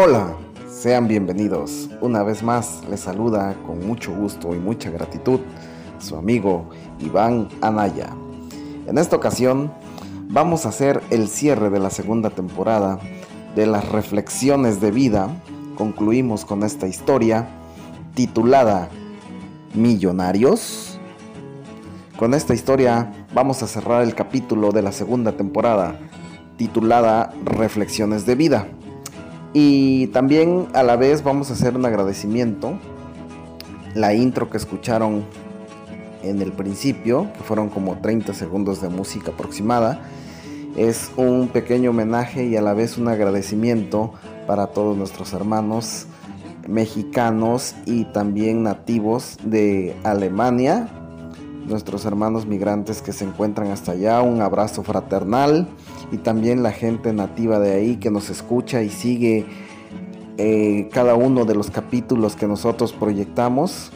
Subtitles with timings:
[0.00, 0.36] Hola,
[0.70, 1.90] sean bienvenidos.
[2.00, 5.40] Una vez más les saluda con mucho gusto y mucha gratitud
[5.98, 8.10] su amigo Iván Anaya.
[8.86, 9.72] En esta ocasión
[10.28, 13.00] vamos a hacer el cierre de la segunda temporada
[13.56, 15.30] de las reflexiones de vida.
[15.76, 17.48] Concluimos con esta historia
[18.14, 18.90] titulada
[19.74, 20.96] Millonarios.
[22.16, 25.98] Con esta historia vamos a cerrar el capítulo de la segunda temporada
[26.56, 28.68] titulada Reflexiones de vida.
[29.52, 32.78] Y también a la vez vamos a hacer un agradecimiento.
[33.94, 35.24] La intro que escucharon
[36.22, 40.02] en el principio, que fueron como 30 segundos de música aproximada,
[40.76, 44.12] es un pequeño homenaje y a la vez un agradecimiento
[44.46, 46.06] para todos nuestros hermanos
[46.68, 50.88] mexicanos y también nativos de Alemania,
[51.66, 55.66] nuestros hermanos migrantes que se encuentran hasta allá, un abrazo fraternal
[56.10, 59.46] y también la gente nativa de ahí que nos escucha y sigue
[60.38, 63.90] eh, cada uno de los capítulos que nosotros proyectamos,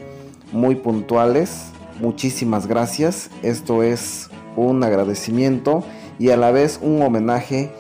[0.53, 1.67] muy puntuales.
[2.01, 3.31] Muchísimas gracias.
[3.43, 5.85] Esto es un agradecimiento
[6.19, 7.71] y a la vez un homenaje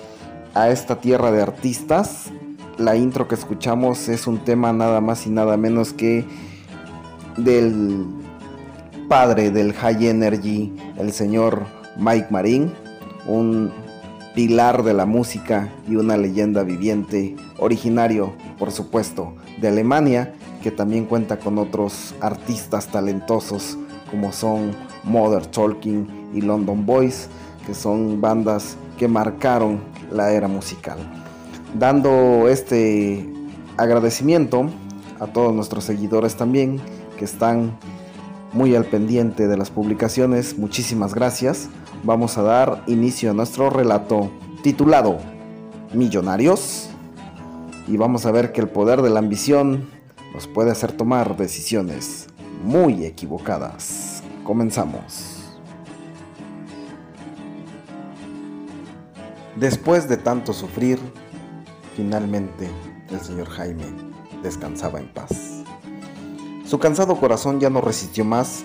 [0.54, 2.30] a esta tierra de artistas.
[2.78, 6.24] La intro que escuchamos es un tema nada más y nada menos que
[7.36, 8.06] del
[9.08, 11.66] padre del High Energy, el señor
[11.98, 12.72] Mike Marín,
[13.26, 13.70] un
[14.34, 21.04] pilar de la música y una leyenda viviente, originario, por supuesto, de Alemania, que también
[21.04, 23.76] cuenta con otros artistas talentosos
[24.10, 24.72] como son
[25.04, 27.28] Mother Talking y London Boys,
[27.66, 29.80] que son bandas que marcaron
[30.10, 30.98] la era musical.
[31.78, 33.26] Dando este
[33.76, 34.66] agradecimiento
[35.18, 36.80] a todos nuestros seguidores también
[37.18, 37.76] que están
[38.52, 41.70] muy al pendiente de las publicaciones, muchísimas gracias
[42.02, 44.30] vamos a dar inicio a nuestro relato
[44.62, 45.18] titulado
[45.92, 46.88] Millonarios
[47.86, 49.88] y vamos a ver que el poder de la ambición
[50.32, 52.28] nos puede hacer tomar decisiones
[52.64, 54.22] muy equivocadas.
[54.44, 55.42] Comenzamos.
[59.56, 60.98] Después de tanto sufrir,
[61.94, 62.70] finalmente
[63.10, 63.84] el señor Jaime
[64.42, 65.62] descansaba en paz.
[66.64, 68.64] Su cansado corazón ya no resistió más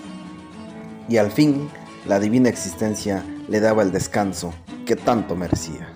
[1.10, 1.68] y al fin
[2.06, 4.54] la divina existencia le daba el descanso
[4.86, 5.92] que tanto merecía,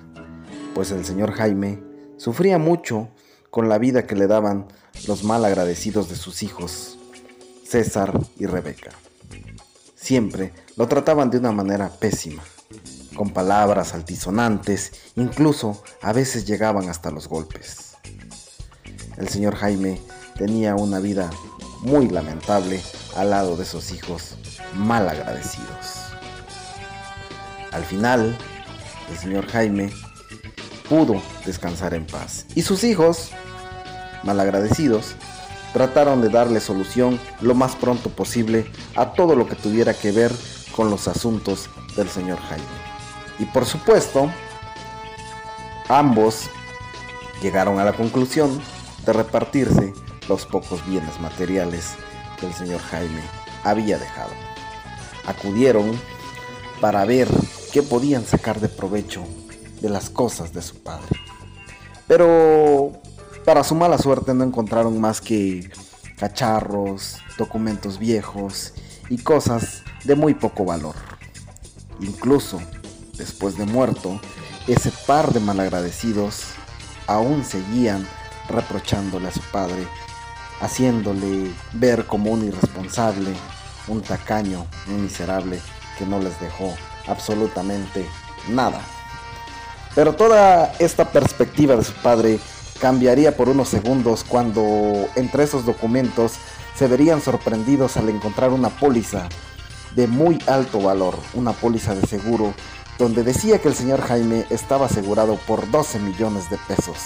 [0.74, 1.82] pues el señor Jaime
[2.16, 3.08] sufría mucho
[3.50, 4.66] con la vida que le daban
[5.06, 6.98] los mal agradecidos de sus hijos,
[7.64, 8.90] César y Rebeca.
[9.94, 12.42] Siempre lo trataban de una manera pésima,
[13.14, 17.94] con palabras altisonantes, incluso a veces llegaban hasta los golpes.
[19.16, 20.00] El señor Jaime
[20.36, 21.30] tenía una vida
[21.82, 22.80] muy lamentable
[23.16, 24.36] al lado de sus hijos
[24.74, 26.12] mal agradecidos.
[27.72, 28.36] Al final,
[29.10, 29.92] el señor Jaime
[30.88, 33.30] pudo descansar en paz y sus hijos,
[34.22, 35.14] malagradecidos,
[35.72, 40.32] trataron de darle solución lo más pronto posible a todo lo que tuviera que ver
[40.76, 42.64] con los asuntos del señor Jaime.
[43.38, 44.30] Y por supuesto,
[45.88, 46.50] ambos
[47.40, 48.60] llegaron a la conclusión
[49.04, 49.94] de repartirse
[50.28, 51.94] los pocos bienes materiales
[52.38, 53.22] que el señor Jaime
[53.64, 54.51] había dejado.
[55.26, 55.92] Acudieron
[56.80, 57.28] para ver
[57.72, 59.24] qué podían sacar de provecho
[59.80, 61.20] de las cosas de su padre.
[62.06, 62.92] Pero
[63.44, 65.70] para su mala suerte no encontraron más que
[66.16, 68.74] cacharros, documentos viejos
[69.08, 70.94] y cosas de muy poco valor.
[72.00, 72.60] Incluso
[73.16, 74.20] después de muerto,
[74.66, 76.44] ese par de malagradecidos
[77.06, 78.06] aún seguían
[78.48, 79.86] reprochándole a su padre,
[80.60, 83.34] haciéndole ver como un irresponsable,
[83.88, 85.60] un tacaño, un miserable
[85.98, 86.74] que no les dejó
[87.06, 88.06] absolutamente
[88.48, 88.80] nada.
[89.94, 92.38] Pero toda esta perspectiva de su padre
[92.80, 94.62] cambiaría por unos segundos cuando
[95.16, 96.32] entre esos documentos
[96.76, 99.28] se verían sorprendidos al encontrar una póliza
[99.94, 102.54] de muy alto valor, una póliza de seguro
[102.98, 106.96] donde decía que el señor Jaime estaba asegurado por 12 millones de pesos.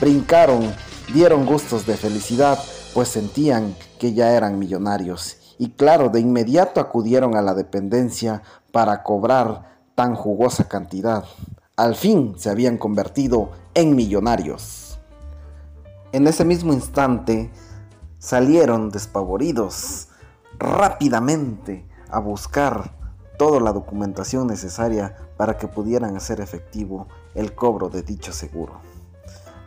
[0.00, 0.74] Brincaron,
[1.12, 2.58] dieron gustos de felicidad,
[2.94, 8.42] pues sentían que ya eran millonarios y claro, de inmediato acudieron a la dependencia
[8.72, 11.24] para cobrar tan jugosa cantidad.
[11.76, 14.98] Al fin se habían convertido en millonarios.
[16.12, 17.50] En ese mismo instante
[18.18, 20.08] salieron despavoridos
[20.58, 22.94] rápidamente a buscar
[23.36, 28.80] toda la documentación necesaria para que pudieran hacer efectivo el cobro de dicho seguro.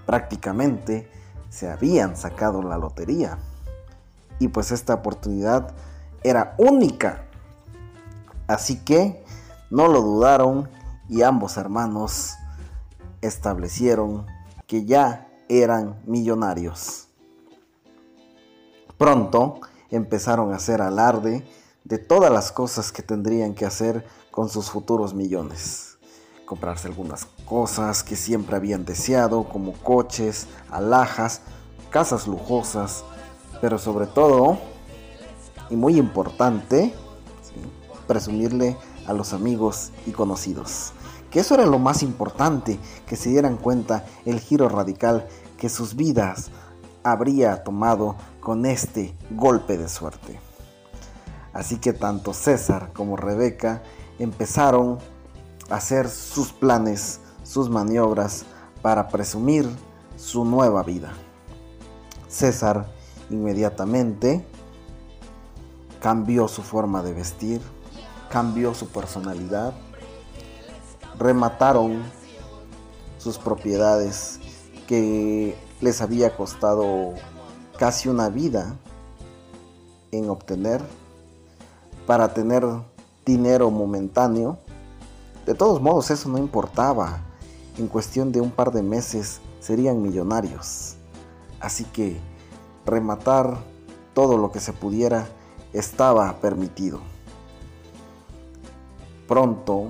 [0.06, 1.10] Prácticamente
[1.50, 3.38] se habían sacado la lotería
[4.39, 5.74] y pues esta oportunidad
[6.24, 7.25] era única.
[8.48, 9.24] Así que
[9.69, 10.69] no lo dudaron
[11.10, 12.36] y ambos hermanos
[13.22, 14.25] establecieron
[14.68, 17.07] que ya eran millonarios.
[18.98, 21.48] Pronto empezaron a hacer alarde
[21.83, 25.98] de todas las cosas que tendrían que hacer con sus futuros millones.
[26.45, 31.42] Comprarse algunas cosas que siempre habían deseado, como coches, alhajas,
[31.90, 33.04] casas lujosas,
[33.62, 34.57] pero sobre todo,
[35.69, 36.94] y muy importante,
[38.07, 40.94] presumirle a los amigos y conocidos.
[41.31, 45.27] Que eso era lo más importante, que se dieran cuenta el giro radical
[45.57, 46.50] que sus vidas
[47.04, 50.39] habría tomado con este golpe de suerte.
[51.54, 53.81] Así que tanto César como Rebeca
[54.19, 55.00] empezaron
[55.69, 58.45] a hacer sus planes, sus maniobras
[58.81, 59.68] para presumir
[60.15, 61.12] su nueva vida.
[62.27, 62.88] César
[63.29, 64.45] inmediatamente
[66.01, 67.62] cambió su forma de vestir,
[68.29, 69.74] cambió su personalidad,
[71.18, 72.03] remataron
[73.18, 74.39] sus propiedades
[74.88, 77.13] que les había costado
[77.77, 78.75] casi una vida
[80.12, 80.81] en obtener
[82.06, 82.65] para tener
[83.25, 84.57] dinero momentáneo.
[85.45, 87.21] De todos modos, eso no importaba.
[87.77, 90.95] En cuestión de un par de meses serían millonarios.
[91.59, 92.19] Así que
[92.88, 93.57] rematar
[94.13, 95.28] todo lo que se pudiera
[95.74, 97.01] estaba permitido.
[99.28, 99.89] Pronto,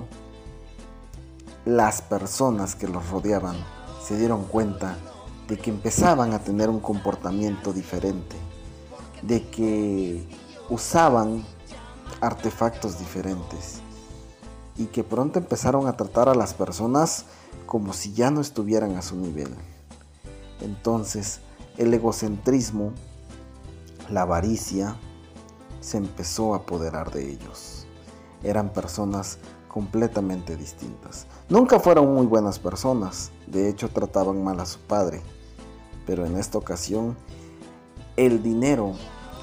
[1.64, 3.56] las personas que los rodeaban
[4.04, 4.96] se dieron cuenta
[5.48, 8.36] de que empezaban a tener un comportamiento diferente,
[9.22, 10.28] de que
[10.68, 11.44] usaban
[12.20, 13.80] artefactos diferentes
[14.76, 17.24] y que pronto empezaron a tratar a las personas
[17.66, 19.54] como si ya no estuvieran a su nivel.
[20.60, 21.40] Entonces,
[21.78, 22.92] el egocentrismo,
[24.10, 24.96] la avaricia,
[25.80, 27.86] se empezó a apoderar de ellos.
[28.42, 29.38] Eran personas
[29.68, 31.26] completamente distintas.
[31.48, 35.22] Nunca fueron muy buenas personas, de hecho trataban mal a su padre,
[36.04, 37.16] pero en esta ocasión
[38.16, 38.94] el dinero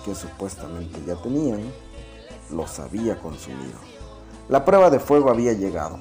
[0.03, 1.61] que supuestamente ya tenían
[2.51, 3.79] los había consumido.
[4.49, 5.97] La prueba de fuego había llegado.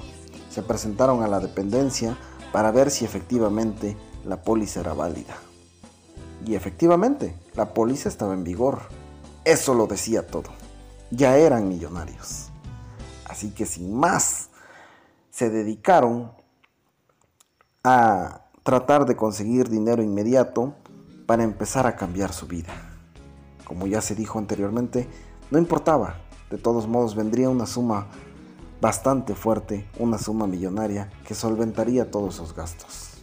[0.51, 2.17] Se presentaron a la dependencia
[2.51, 5.35] para ver si efectivamente la póliza era válida.
[6.45, 8.81] Y efectivamente, la póliza estaba en vigor.
[9.43, 10.51] Eso lo decía todo.
[11.09, 12.49] Ya eran millonarios.
[13.27, 14.49] Así que sin más,
[15.31, 16.31] se dedicaron
[17.83, 20.75] a tratar de conseguir dinero inmediato
[21.25, 22.73] para empezar a cambiar su vida.
[23.65, 25.07] Como ya se dijo anteriormente,
[25.49, 26.17] no importaba,
[26.51, 28.07] de todos modos vendría una suma
[28.81, 33.14] bastante fuerte, una suma millonaria que solventaría todos esos gastos.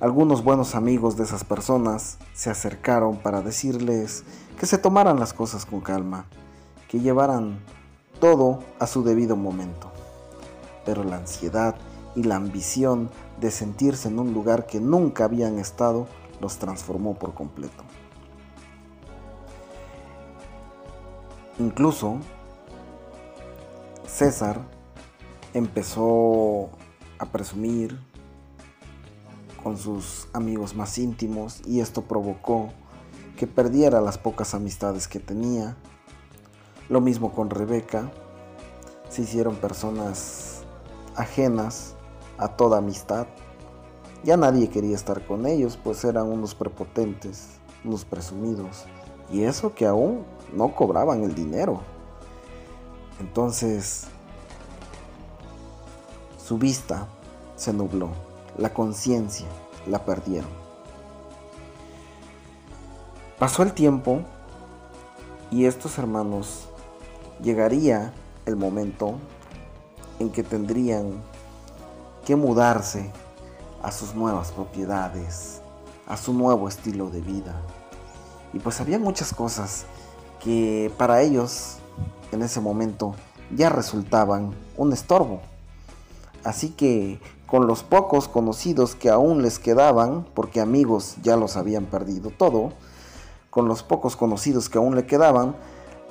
[0.00, 4.24] Algunos buenos amigos de esas personas se acercaron para decirles
[4.58, 6.26] que se tomaran las cosas con calma,
[6.88, 7.60] que llevaran
[8.18, 9.92] todo a su debido momento.
[10.84, 11.76] Pero la ansiedad
[12.16, 13.08] y la ambición
[13.40, 16.08] de sentirse en un lugar que nunca habían estado
[16.40, 17.84] los transformó por completo.
[21.60, 22.18] Incluso
[24.08, 24.60] César
[25.54, 26.70] empezó
[27.20, 27.96] a presumir
[29.64, 32.68] con sus amigos más íntimos y esto provocó
[33.38, 35.76] que perdiera las pocas amistades que tenía.
[36.90, 38.12] Lo mismo con Rebeca,
[39.08, 40.62] se hicieron personas
[41.16, 41.94] ajenas
[42.36, 43.26] a toda amistad.
[44.22, 47.48] Ya nadie quería estar con ellos, pues eran unos prepotentes,
[47.84, 48.84] unos presumidos,
[49.30, 51.80] y eso que aún no cobraban el dinero.
[53.20, 54.04] Entonces,
[56.38, 57.08] su vista
[57.56, 58.10] se nubló,
[58.56, 59.46] la conciencia
[59.86, 60.50] la perdieron.
[63.38, 64.20] Pasó el tiempo
[65.50, 66.68] y estos hermanos
[67.42, 68.12] llegaría
[68.46, 69.18] el momento
[70.18, 71.22] en que tendrían
[72.24, 73.10] que mudarse
[73.82, 75.60] a sus nuevas propiedades,
[76.06, 77.60] a su nuevo estilo de vida.
[78.52, 79.84] Y pues había muchas cosas
[80.42, 81.76] que para ellos
[82.32, 83.14] en ese momento
[83.54, 85.40] ya resultaban un estorbo.
[86.44, 87.20] Así que
[87.54, 92.72] con los pocos conocidos que aún les quedaban, porque amigos ya los habían perdido todo,
[93.48, 95.54] con los pocos conocidos que aún le quedaban,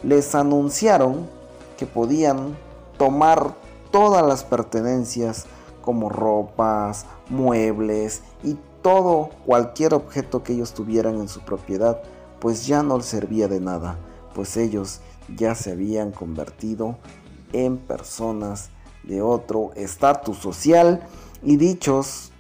[0.04, 1.28] les anunciaron
[1.76, 2.56] que podían
[2.98, 3.56] tomar
[3.92, 5.46] todas las pertenencias
[5.82, 12.02] como ropas, muebles y todo cualquier objeto que ellos tuvieran en su propiedad,
[12.40, 13.98] pues ya no les servía de nada
[14.34, 15.02] pues ellos
[15.36, 16.98] ya se habían convertido
[17.52, 18.70] en personas
[19.04, 21.06] de otro estatus social
[21.44, 22.32] y dichos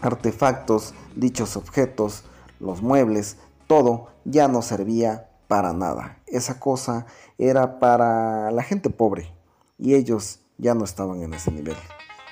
[0.00, 2.24] artefactos, dichos objetos,
[2.58, 6.18] los muebles, todo ya no servía para nada.
[6.26, 7.06] Esa cosa
[7.38, 9.32] era para la gente pobre
[9.78, 11.76] y ellos ya no estaban en ese nivel.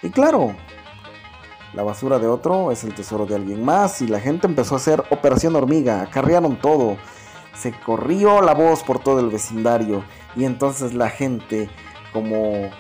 [0.03, 0.55] Y claro,
[1.75, 4.79] La basura de otro es el tesoro de alguien más y la gente empezó a
[4.79, 6.97] hacer operación hormiga, acarrearon todo.
[7.55, 10.03] Se corrió la voz por todo el vecindario
[10.35, 11.69] y entonces la gente
[12.13, 12.71] como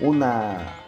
[0.00, 0.83] una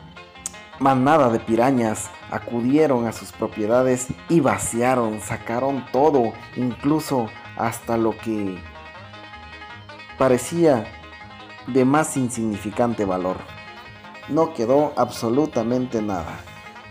[0.79, 8.59] manada de pirañas acudieron a sus propiedades y vaciaron, sacaron todo, incluso hasta lo que
[10.19, 10.87] parecía
[11.67, 13.39] de más insignificante valor.
[14.29, 16.39] No quedó absolutamente nada.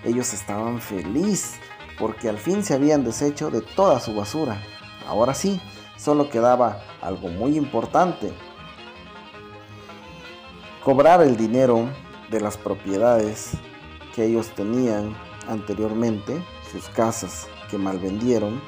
[0.04, 1.60] Ellos estaban felices
[2.00, 4.62] porque al fin se habían deshecho de toda su basura.
[5.08, 5.62] Ahora sí,
[5.98, 8.34] solo quedaba algo muy importante.
[10.84, 11.90] Cobrar el dinero
[12.30, 13.54] de las propiedades
[14.16, 15.14] que ellos tenían
[15.50, 16.42] anteriormente,
[16.72, 18.62] sus casas que mal vendieron,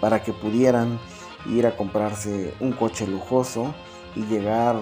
[0.00, 0.98] para que pudieran
[1.46, 3.72] ir a comprarse un coche lujoso
[4.16, 4.76] y llegar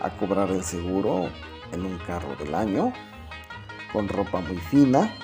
[0.00, 1.30] a cobrar el seguro
[1.72, 2.92] en un carro del año,
[3.92, 5.14] con ropa muy fina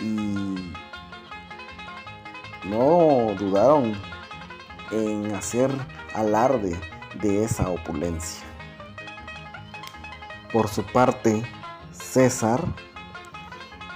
[0.00, 0.74] y
[2.68, 3.94] no dudaron
[4.90, 5.70] en hacer
[6.14, 6.78] alarde
[7.22, 8.44] de esa opulencia.
[10.52, 11.42] Por su parte,
[12.16, 12.64] César,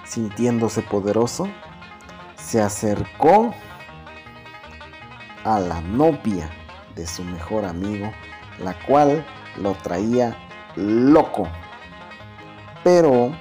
[0.05, 1.49] sintiéndose poderoso,
[2.37, 3.55] se acercó
[5.43, 6.51] a la novia
[6.95, 8.13] de su mejor amigo,
[8.59, 9.25] la cual
[9.57, 10.37] lo traía
[10.77, 11.49] loco.
[12.85, 13.33] Pero,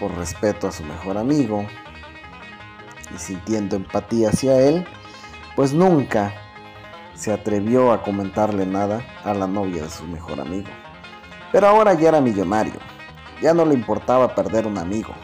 [0.00, 1.66] por respeto a su mejor amigo
[3.14, 4.86] y sintiendo empatía hacia él,
[5.56, 6.32] pues nunca
[7.12, 10.70] se atrevió a comentarle nada a la novia de su mejor amigo.
[11.52, 12.95] Pero ahora ya era millonario,
[13.40, 15.14] ya no le importaba perder un amigo.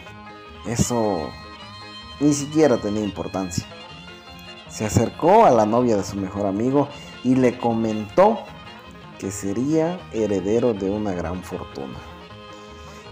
[0.66, 1.28] Eso
[2.20, 3.66] ni siquiera tenía importancia.
[4.68, 6.88] Se acercó a la novia de su mejor amigo
[7.24, 8.38] y le comentó
[9.18, 11.98] que sería heredero de una gran fortuna,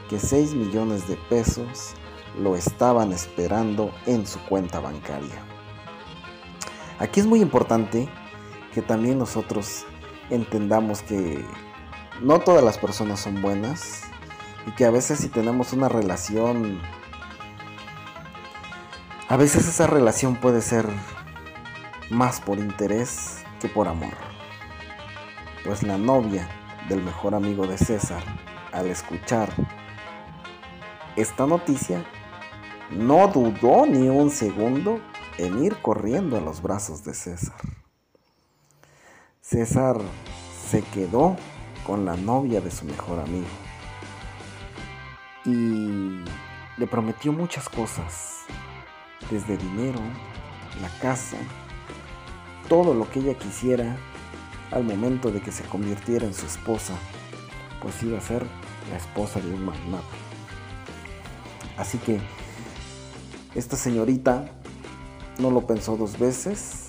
[0.09, 1.95] que 6 millones de pesos
[2.39, 5.45] lo estaban esperando en su cuenta bancaria.
[6.99, 8.09] Aquí es muy importante
[8.75, 9.85] que también nosotros
[10.31, 11.45] entendamos que
[12.21, 14.03] no todas las personas son buenas
[14.67, 16.81] y que a veces si tenemos una relación,
[19.29, 20.87] a veces esa relación puede ser
[22.11, 24.15] más por interés que por amor.
[25.65, 26.49] Pues la novia
[26.89, 28.23] del mejor amigo de César,
[28.73, 29.51] al escuchar
[31.17, 32.05] esta noticia,
[32.91, 35.01] no dudó ni un segundo
[35.39, 37.61] en ir corriendo a los brazos de César.
[39.41, 39.97] César
[40.69, 41.37] se quedó
[41.87, 43.49] con la novia de su mejor amigo
[45.45, 46.23] y
[46.77, 48.41] le prometió muchas cosas,
[49.31, 50.01] desde dinero,
[50.81, 51.37] la casa,
[52.69, 53.97] todo lo que ella quisiera
[54.71, 56.95] al momento de que se convirtiera en su esposa,
[57.83, 58.45] pues iba a ser
[58.91, 60.05] la esposa de un magnate.
[61.77, 62.21] Así que
[63.55, 64.51] esta señorita
[65.39, 66.87] no lo pensó dos veces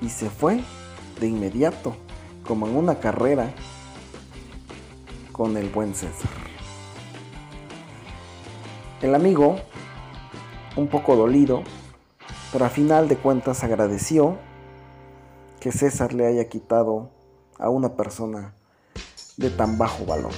[0.00, 0.60] y se fue
[1.20, 1.96] de inmediato,
[2.46, 3.54] como en una carrera,
[5.30, 6.41] con el buen César.
[9.02, 9.56] El amigo,
[10.76, 11.64] un poco dolido,
[12.52, 14.38] pero a final de cuentas agradeció
[15.58, 17.10] que César le haya quitado
[17.58, 18.54] a una persona
[19.36, 20.30] de tan bajo valor.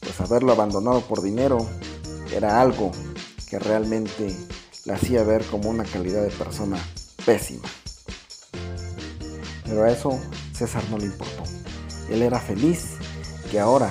[0.00, 1.66] Pues haberlo abandonado por dinero
[2.30, 2.92] era algo
[3.48, 4.36] que realmente
[4.84, 6.76] le hacía ver como una calidad de persona
[7.24, 7.66] pésima.
[9.64, 10.20] Pero a eso
[10.52, 11.42] César no le importó.
[12.10, 12.96] Él era feliz
[13.50, 13.90] que ahora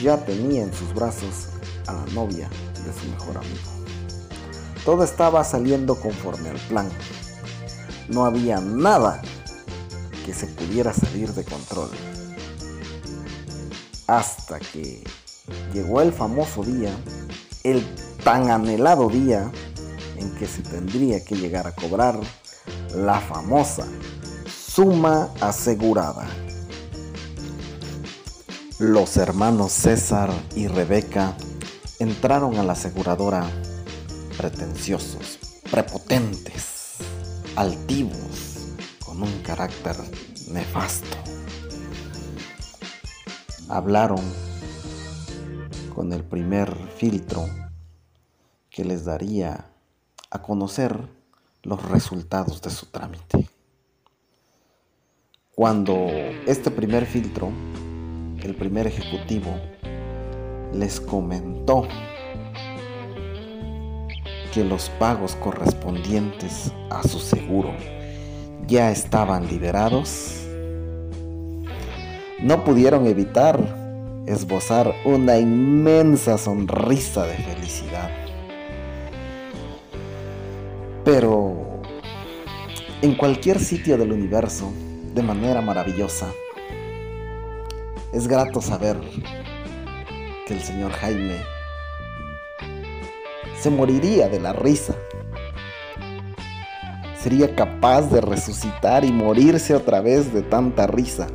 [0.00, 1.50] ya tenía en sus brazos
[1.86, 2.48] a la novia
[2.92, 3.78] su mejor amigo.
[4.84, 6.88] Todo estaba saliendo conforme al plan.
[8.08, 9.20] No había nada
[10.24, 11.90] que se pudiera salir de control.
[14.06, 15.04] Hasta que
[15.72, 16.90] llegó el famoso día,
[17.64, 17.84] el
[18.24, 19.50] tan anhelado día
[20.16, 22.18] en que se tendría que llegar a cobrar
[22.94, 23.86] la famosa
[24.78, 26.26] suma asegurada.
[28.78, 31.36] Los hermanos César y Rebeca
[31.98, 33.44] entraron a la aseguradora
[34.36, 35.38] pretenciosos,
[35.70, 36.96] prepotentes,
[37.56, 38.68] altivos,
[39.04, 39.96] con un carácter
[40.52, 41.16] nefasto.
[43.68, 44.20] Hablaron
[45.94, 47.44] con el primer filtro
[48.70, 49.66] que les daría
[50.30, 51.08] a conocer
[51.64, 53.48] los resultados de su trámite.
[55.56, 55.96] Cuando
[56.46, 57.50] este primer filtro,
[58.40, 59.50] el primer ejecutivo,
[60.72, 61.86] les comentó
[64.52, 67.72] que los pagos correspondientes a su seguro
[68.66, 70.42] ya estaban liberados,
[72.40, 73.58] no pudieron evitar
[74.26, 78.10] esbozar una inmensa sonrisa de felicidad.
[81.04, 81.82] Pero
[83.00, 84.70] en cualquier sitio del universo,
[85.14, 86.26] de manera maravillosa,
[88.12, 88.96] es grato saber
[90.48, 91.36] que el señor Jaime
[93.60, 94.94] se moriría de la risa.
[97.20, 101.26] Sería capaz de resucitar y morirse otra vez de tanta risa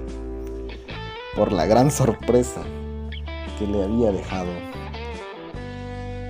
[1.36, 2.63] por la gran sorpresa
[3.60, 4.50] que le había dejado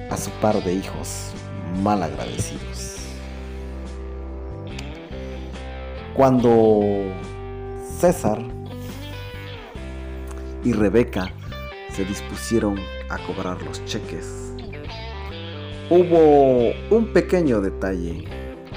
[0.10, 1.32] a su par de hijos
[1.82, 2.98] mal agradecidos.
[6.16, 6.82] Cuando
[8.00, 8.40] César
[10.66, 11.32] y Rebeca
[11.94, 14.56] se dispusieron a cobrar los cheques,
[15.92, 18.24] hubo un pequeño detalle,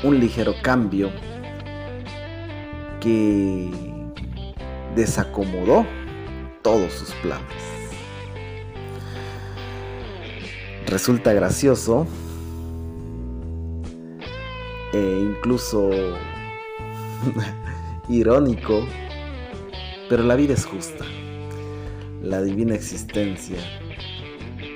[0.04, 1.10] un ligero cambio
[3.00, 3.70] que
[4.94, 5.86] desacomodó
[6.62, 7.46] todos sus planes.
[10.86, 12.06] Resulta gracioso
[14.92, 15.90] e incluso
[18.10, 18.86] irónico,
[20.10, 21.06] pero la vida es justa.
[22.26, 23.56] La divina existencia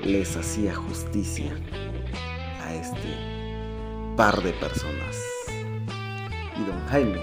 [0.04, 1.50] les hacía justicia
[2.62, 5.16] a este par de personas.
[5.48, 7.20] Y don Jaime,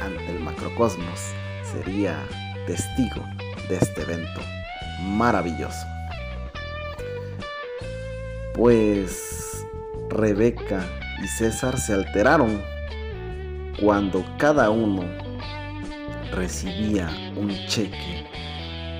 [0.00, 1.20] ante el macrocosmos,
[1.62, 2.18] sería
[2.66, 3.24] testigo
[3.68, 4.40] de este evento
[5.02, 5.86] maravilloso.
[8.52, 9.64] Pues
[10.10, 10.84] Rebeca
[11.22, 12.60] y César se alteraron
[13.80, 15.04] cuando cada uno
[16.32, 18.21] recibía un cheque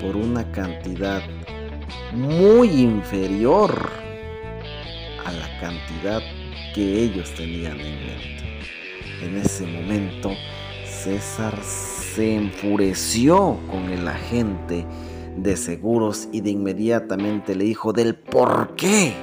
[0.03, 1.21] por una cantidad
[2.11, 3.89] muy inferior
[5.25, 6.21] a la cantidad
[6.75, 8.59] que ellos tenían en mente.
[9.21, 10.31] En ese momento,
[10.85, 14.85] César se enfureció con el agente
[15.37, 19.13] de seguros y de inmediatamente le dijo del por qué,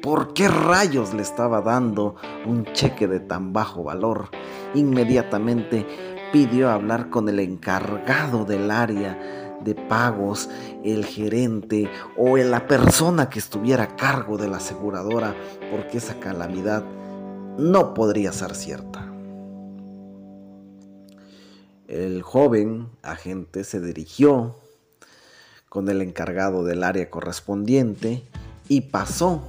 [0.00, 2.14] por qué rayos le estaba dando
[2.46, 4.30] un cheque de tan bajo valor.
[4.74, 5.84] Inmediatamente
[6.32, 10.48] pidió hablar con el encargado del área de pagos,
[10.84, 15.34] el gerente o la persona que estuviera a cargo de la aseguradora,
[15.70, 16.84] porque esa calamidad
[17.58, 19.04] no podría ser cierta.
[21.88, 24.56] El joven agente se dirigió
[25.68, 28.24] con el encargado del área correspondiente
[28.68, 29.42] y pasó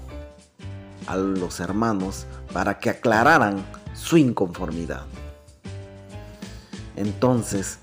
[1.08, 5.04] a los hermanos para que aclararan su inconformidad.
[6.96, 7.80] Entonces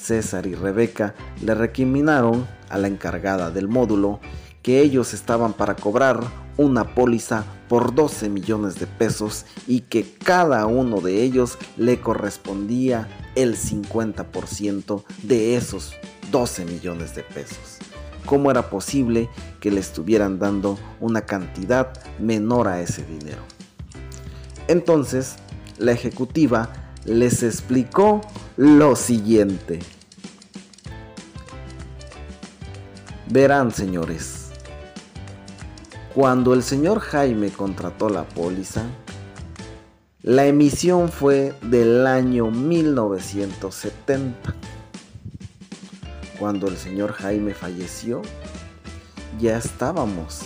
[0.00, 4.20] César y Rebeca le recriminaron a la encargada del módulo
[4.62, 6.20] que ellos estaban para cobrar
[6.56, 13.08] una póliza por 12 millones de pesos y que cada uno de ellos le correspondía
[13.34, 15.94] el 50% de esos
[16.30, 17.78] 12 millones de pesos.
[18.26, 19.28] ¿Cómo era posible
[19.60, 23.42] que le estuvieran dando una cantidad menor a ese dinero?
[24.68, 25.36] Entonces,
[25.78, 26.70] la ejecutiva
[27.04, 28.20] les explicó
[28.56, 29.80] lo siguiente.
[33.28, 34.48] Verán, señores,
[36.14, 38.84] cuando el señor Jaime contrató la póliza,
[40.22, 44.54] la emisión fue del año 1970.
[46.38, 48.22] Cuando el señor Jaime falleció,
[49.38, 50.42] ya estábamos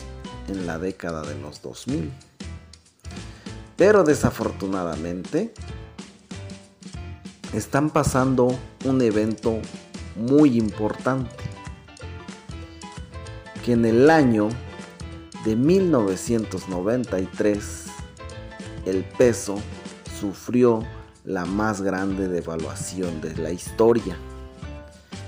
[0.48, 2.12] en la década de los 2000.
[3.76, 5.52] Pero desafortunadamente,
[7.54, 9.60] están pasando un evento
[10.16, 11.36] muy importante.
[13.64, 14.48] Que en el año
[15.44, 17.84] de 1993,
[18.86, 19.54] el peso
[20.20, 20.82] sufrió
[21.24, 24.16] la más grande devaluación de la historia,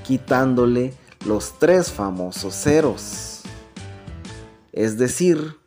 [0.04, 3.42] quitándole los tres famosos ceros.
[4.72, 5.58] Es decir,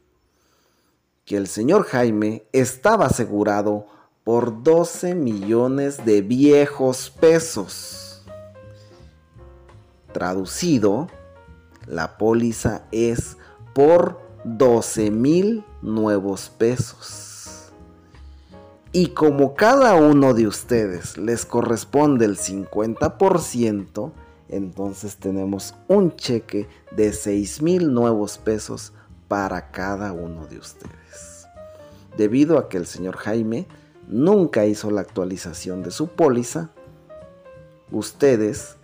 [1.25, 3.87] que el señor Jaime estaba asegurado
[4.29, 8.21] por 12 millones de viejos pesos.
[10.13, 11.07] Traducido,
[11.87, 13.37] la póliza es
[13.73, 17.71] por 12 mil nuevos pesos.
[18.91, 24.11] Y como cada uno de ustedes les corresponde el 50%,
[24.47, 28.93] entonces tenemos un cheque de 6 mil nuevos pesos
[29.27, 31.47] para cada uno de ustedes.
[32.15, 33.65] Debido a que el señor Jaime
[34.09, 36.71] nunca hizo la actualización de su póliza,
[37.91, 38.75] ustedes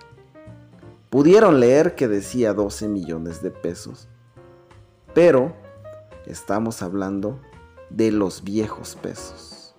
[1.09, 4.07] pudieron leer que decía 12 millones de pesos
[5.15, 5.55] pero
[6.25, 7.39] estamos hablando
[7.89, 9.73] de los viejos pesos.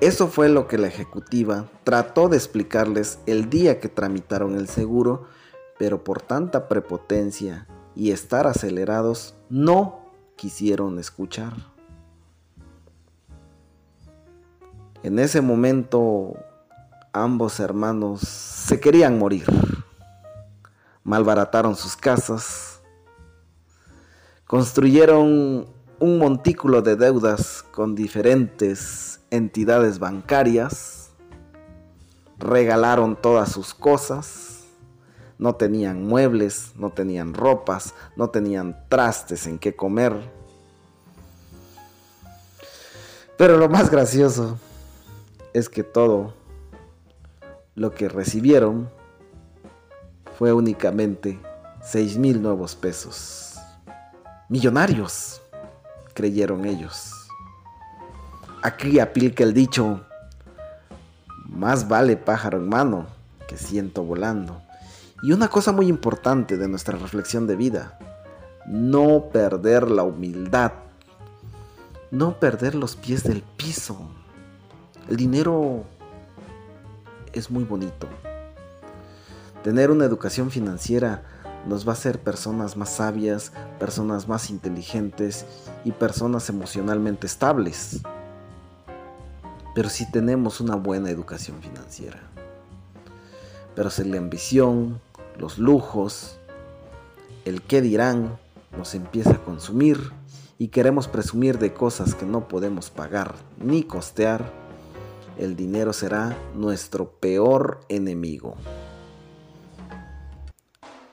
[0.00, 5.26] Eso fue lo que la ejecutiva trató de explicarles el día que tramitaron el seguro,
[5.78, 11.71] pero por tanta prepotencia y estar acelerados, no quisieron escuchar.
[15.02, 16.36] En ese momento
[17.12, 19.46] ambos hermanos se querían morir.
[21.02, 22.80] Malbarataron sus casas,
[24.46, 25.66] construyeron
[25.98, 31.10] un montículo de deudas con diferentes entidades bancarias,
[32.38, 34.60] regalaron todas sus cosas,
[35.36, 40.12] no tenían muebles, no tenían ropas, no tenían trastes en qué comer.
[43.36, 44.56] Pero lo más gracioso
[45.54, 46.34] es que todo
[47.74, 48.90] lo que recibieron
[50.38, 51.40] fue únicamente
[51.82, 53.58] 6 mil nuevos pesos.
[54.48, 55.42] Millonarios,
[56.14, 57.12] creyeron ellos.
[58.62, 60.00] Aquí aplica el dicho,
[61.48, 63.06] más vale pájaro en mano
[63.48, 64.62] que ciento volando.
[65.22, 67.98] Y una cosa muy importante de nuestra reflexión de vida,
[68.66, 70.72] no perder la humildad,
[72.10, 73.98] no perder los pies del piso.
[75.08, 75.84] El dinero
[77.32, 78.08] es muy bonito.
[79.62, 81.22] Tener una educación financiera
[81.66, 85.46] nos va a hacer personas más sabias, personas más inteligentes
[85.84, 88.00] y personas emocionalmente estables.
[89.74, 92.20] Pero si tenemos una buena educación financiera.
[93.74, 95.00] Pero si la ambición,
[95.38, 96.38] los lujos,
[97.44, 98.38] el qué dirán
[98.76, 100.12] nos empieza a consumir
[100.58, 104.52] y queremos presumir de cosas que no podemos pagar ni costear,
[105.42, 108.54] el dinero será nuestro peor enemigo.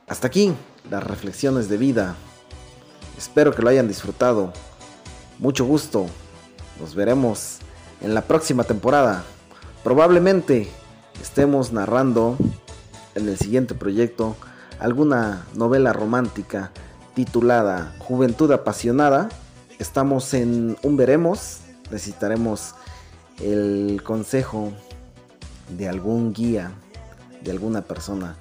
[0.08, 0.54] Hasta aquí
[0.90, 2.16] las reflexiones de vida.
[3.18, 4.54] Espero que lo hayan disfrutado.
[5.40, 6.06] Mucho gusto.
[6.80, 7.58] Nos veremos
[8.02, 9.24] en la próxima temporada.
[9.84, 10.70] Probablemente
[11.22, 12.38] estemos narrando
[13.16, 14.36] en el siguiente proyecto
[14.80, 16.72] alguna novela romántica
[17.14, 19.30] titulada Juventud apasionada.
[19.80, 21.60] Estamos en un veremos.
[21.92, 22.76] Necesitaremos
[23.42, 24.72] el consejo
[25.78, 26.72] de algún guía,
[27.44, 28.36] de alguna persona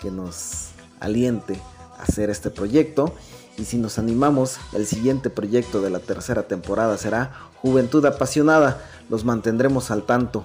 [0.00, 0.68] que nos
[1.00, 1.60] aliente
[1.98, 3.14] a hacer este proyecto.
[3.58, 8.82] Y si nos animamos, el siguiente proyecto de la tercera temporada será Juventud Apasionada.
[9.08, 10.44] Los mantendremos al tanto.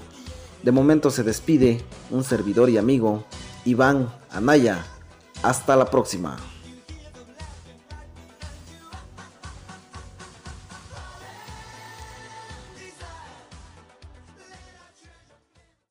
[0.63, 3.23] De momento se despide un servidor y amigo,
[3.65, 4.86] Iván Anaya.
[5.43, 6.38] Hasta la próxima.